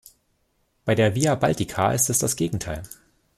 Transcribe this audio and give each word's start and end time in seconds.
Bei 0.83 0.95
der 0.95 1.13
Via 1.13 1.35
Baltica 1.35 1.91
ist 1.91 2.09
es 2.09 2.17
das 2.17 2.35
Gegenteil. 2.35 2.81